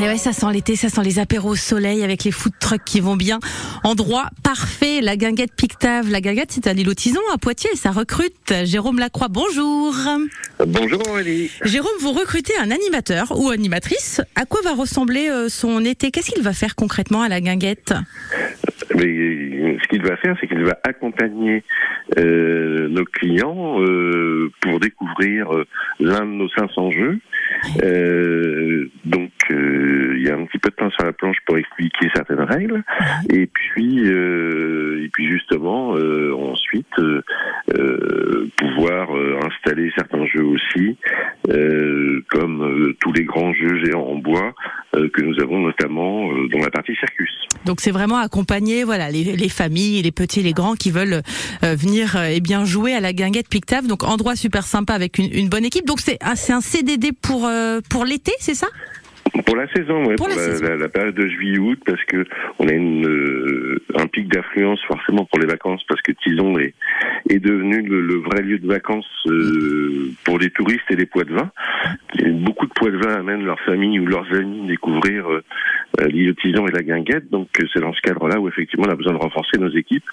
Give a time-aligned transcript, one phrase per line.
[0.00, 2.84] Et ouais, ça sent l'été, ça sent les apéros au soleil avec les food trucks
[2.84, 3.38] qui vont bien.
[3.84, 6.10] Endroit parfait, la guinguette Pictave.
[6.10, 8.52] La guinguette, c'est à l'île Tison, à Poitiers, ça recrute.
[8.64, 9.94] Jérôme Lacroix, bonjour.
[10.66, 11.50] Bonjour Aurélie.
[11.64, 14.20] Jérôme, vous recrutez un animateur ou animatrice.
[14.34, 16.10] À quoi va ressembler euh, son été?
[16.10, 17.94] Qu'est-ce qu'il va faire concrètement à la guinguette?
[18.96, 21.62] Mais ce qu'il va faire, c'est qu'il va accompagner
[22.18, 25.64] euh, nos clients euh, pour découvrir euh,
[26.00, 27.18] l'un de nos 500 jeux.
[27.82, 31.58] Euh, donc, euh, il y a un petit peu de temps sur la planche pour
[31.58, 32.82] expliquer certaines règles,
[33.30, 37.22] et puis, euh, et puis justement, euh, ensuite, euh,
[38.56, 39.10] pouvoir
[39.44, 40.96] installer certains jeux aussi,
[42.30, 44.54] comme tous les grands jeux géants en bois
[44.92, 47.30] que nous avons notamment dans la partie circus.
[47.64, 51.22] Donc c'est vraiment accompagner voilà les, les familles, les petits, les grands qui veulent
[51.62, 53.86] venir euh, eh bien jouer à la guinguette Pictave.
[53.86, 55.86] Donc endroit super sympa avec une, une bonne équipe.
[55.86, 57.48] Donc c'est ah, un CDD pour
[57.90, 58.68] pour l'été, c'est ça?
[59.46, 60.64] Pour la saison, ouais, Pour pour, la la, saison.
[60.66, 62.24] la- la période de juillet-août, parce que
[62.58, 66.74] on a une, euh, un pic d'affluence forcément pour les vacances, parce que Tison est,
[67.28, 71.24] est devenu le, le vrai lieu de vacances euh, pour les touristes et les poids
[71.24, 71.50] de vin.
[72.18, 75.42] Et beaucoup de poids de vin amènent leurs familles ou leurs amis découvrir euh,
[76.00, 77.30] euh, l'île de Tison et la Guinguette.
[77.30, 80.04] Donc euh, c'est dans ce cadre-là où effectivement on a besoin de renforcer nos équipes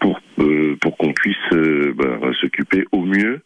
[0.00, 3.40] pour euh, pour qu'on puisse euh, bah, s'occuper au mieux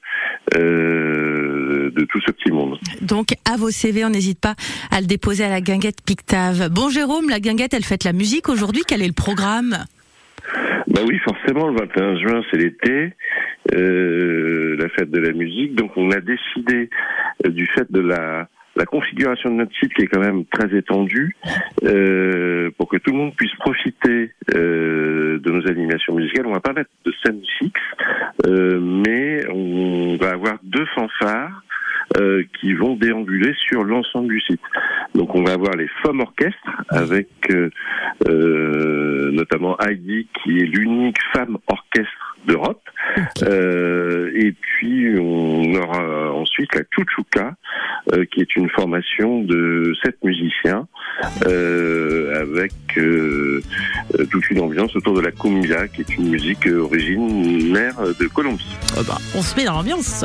[0.56, 2.78] euh, de tout ce petit monde.
[3.02, 4.54] Donc à vos CV, on n'hésite pas
[4.90, 6.68] à le déposer à la guinguette Pictave.
[6.70, 8.82] Bon Jérôme, la guinguette, elle fête la musique aujourd'hui.
[8.86, 9.76] Quel est le programme?
[10.88, 13.12] Bah oui, forcément, le 21 juin, c'est l'été,
[13.74, 15.74] euh, la fête de la musique.
[15.74, 16.88] Donc, on a décidé,
[17.44, 20.76] euh, du fait de la, la configuration de notre site qui est quand même très
[20.76, 21.34] étendue,
[21.84, 26.46] euh, pour que tout le monde puisse profiter euh, de nos animations musicales.
[26.46, 27.80] On va pas mettre de scène fixe,
[28.46, 31.62] euh, mais on va avoir deux fanfares
[32.16, 34.60] euh, qui vont déambuler sur l'ensemble du site.
[35.14, 37.70] Donc on va avoir les femmes orchestres avec euh,
[38.28, 42.82] euh, notamment Heidi qui est l'unique femme orchestre d'Europe.
[43.42, 47.54] Euh, et puis on aura ensuite la Chuchuka
[48.30, 50.86] qui est une formation de sept musiciens
[51.44, 52.72] avec
[54.30, 58.76] toute une ambiance autour de la cumbia qui est une musique originaire de Colombie.
[58.96, 60.24] Oh bah, On se met dans l'ambiance.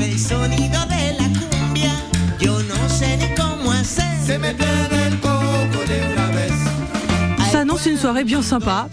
[0.00, 1.92] El sonido de la cumbia,
[2.38, 4.04] yo no sé ni cómo hacer.
[4.24, 6.52] Se me pierde el coco de una vez.
[7.52, 8.88] Ça annonce une soirée bien sympa.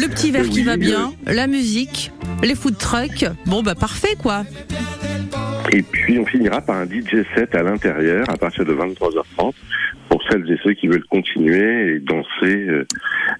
[0.00, 2.10] Le petit verre qui Oui, va bien, la musique,
[2.42, 3.26] les food trucks.
[3.46, 4.44] Bon bah parfait quoi.
[5.70, 9.52] Et puis on finira par un DJ set à l'intérieur à partir de 23h30
[10.07, 12.86] pour celles et ceux qui veulent continuer et danser euh,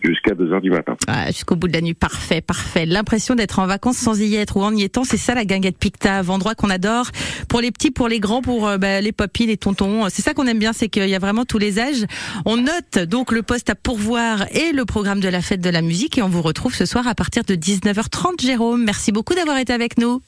[0.02, 0.96] jusqu'à 2h du matin.
[1.06, 2.86] Ah, Jusqu'au bout de la nuit, parfait, parfait.
[2.86, 5.78] L'impression d'être en vacances sans y être ou en y étant, c'est ça la guinguette
[5.78, 7.10] Pictave, endroit qu'on adore
[7.48, 10.08] pour les petits, pour les grands, pour euh, bah, les papis, les tontons.
[10.08, 12.04] C'est ça qu'on aime bien, c'est qu'il y a vraiment tous les âges.
[12.44, 15.82] On note donc le poste à pourvoir et le programme de la fête de la
[15.82, 18.84] musique et on vous retrouve ce soir à partir de 19h30, Jérôme.
[18.84, 20.20] Merci beaucoup d'avoir été avec nous.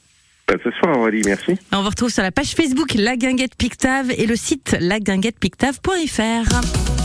[0.63, 1.57] Ce soir Aurélie, merci.
[1.71, 7.00] On vous retrouve sur la page Facebook La Guinguette Pictave et le site laguinguettepictave.fr.